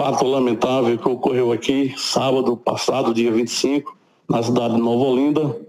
[0.00, 3.94] fato lamentável que ocorreu aqui sábado passado, dia 25,
[4.26, 5.60] na cidade de Nova Olinda.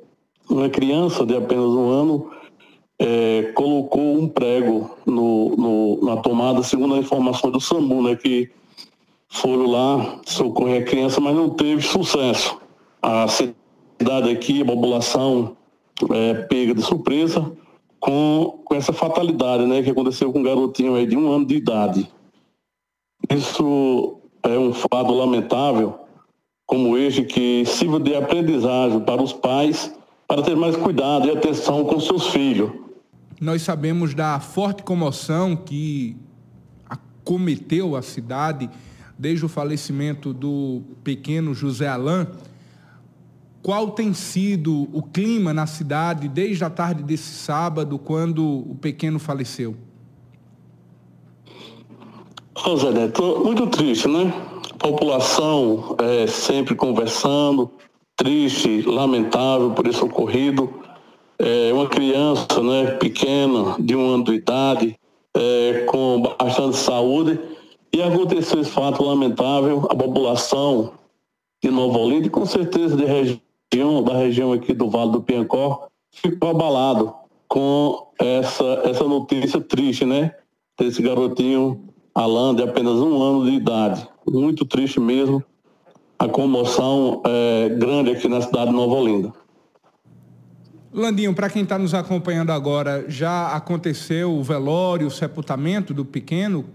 [0.50, 2.32] Uma criança de apenas um ano
[2.98, 8.50] é, colocou um prego no, no, na tomada, segundo a informação do SAMU, né, que
[9.28, 12.58] foram lá socorrer a criança, mas não teve sucesso.
[13.02, 15.58] A cidade aqui, a população
[16.10, 17.52] é, pega de surpresa
[18.00, 22.10] com, com essa fatalidade né, que aconteceu com um garotinho de um ano de idade.
[23.30, 24.21] Isso
[24.52, 26.00] é um fato lamentável,
[26.66, 29.94] como este, que sirva de aprendizagem para os pais
[30.28, 32.72] para ter mais cuidado e atenção com seus filhos.
[33.40, 36.16] Nós sabemos da forte comoção que
[36.88, 38.70] acometeu a cidade
[39.18, 42.28] desde o falecimento do pequeno José Alain.
[43.62, 49.20] Qual tem sido o clima na cidade desde a tarde desse sábado, quando o pequeno
[49.20, 49.76] faleceu?
[52.64, 54.32] José Neto, muito triste, né?
[54.78, 57.72] População é, sempre conversando,
[58.16, 60.72] triste, lamentável por isso ocorrido.
[61.40, 64.96] É, uma criança né, pequena, de um ano de idade,
[65.36, 67.40] é, com bastante saúde,
[67.92, 70.94] e aconteceu esse fato lamentável, a população
[71.64, 75.88] de Nova Olinda, e com certeza de região, da região aqui do Vale do Piancó,
[76.12, 77.12] ficou abalado
[77.48, 80.36] com essa, essa notícia triste, né?
[80.80, 84.08] Desse garotinho Alan, de apenas um ano de idade.
[84.28, 85.44] Muito triste mesmo.
[86.20, 89.34] A comoção é grande aqui na cidade de Nova Olinda.
[90.94, 96.66] Landinho, para quem está nos acompanhando agora, já aconteceu o velório, o sepultamento do pequeno?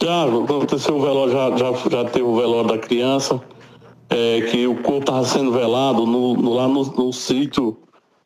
[0.00, 3.40] Já aconteceu o velório, já, já, já teve o velório da criança,
[4.08, 7.76] é, que o corpo estava sendo velado no, no, lá no, no sítio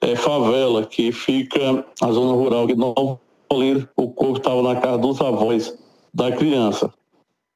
[0.01, 3.19] é, Favela, que fica na zona rural de Nova
[3.51, 3.89] Olinda.
[3.97, 5.77] O corpo estava na casa dos avós
[6.13, 6.93] da criança.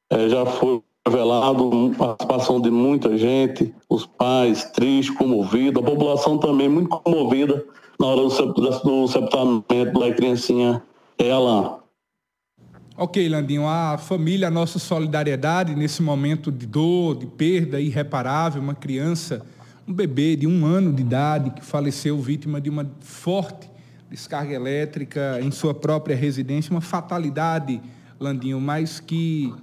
[0.09, 6.37] É, já foi revelado a participação de muita gente, os pais tristes, comovidos, a população
[6.37, 7.65] também muito comovida
[7.99, 10.83] na hora do sepultamento da criancinha
[11.17, 11.81] Ela.
[12.97, 18.75] Ok, Landinho, a família, a nossa solidariedade nesse momento de dor, de perda irreparável, uma
[18.75, 19.43] criança,
[19.87, 23.70] um bebê de um ano de idade que faleceu vítima de uma forte
[24.11, 27.81] descarga elétrica em sua própria residência, uma fatalidade,
[28.19, 29.53] Landinho, mas que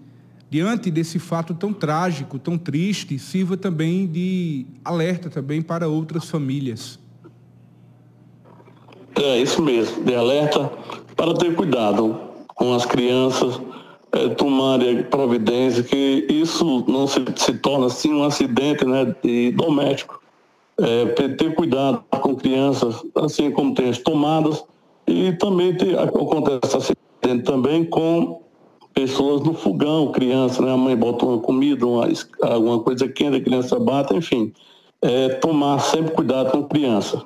[0.49, 6.99] diante desse fato tão trágico, tão triste, sirva também de alerta também para outras famílias.
[9.15, 10.73] É isso mesmo, de alerta
[11.15, 12.19] para ter cuidado
[12.55, 13.61] com as crianças,
[14.13, 20.23] é, tomarem providência, que isso não se, se torna assim um acidente né, de doméstico.
[20.81, 24.65] É, ter cuidado com crianças, assim como tem as tomadas,
[25.09, 28.41] e também ter, acontece acidente também com
[28.95, 30.73] pessoas no fogão, criança, né?
[30.73, 32.09] A mãe bota uma comida, uma,
[32.43, 34.53] alguma coisa quente, a criança bate, enfim.
[35.01, 37.25] É, tomar sempre cuidado com criança.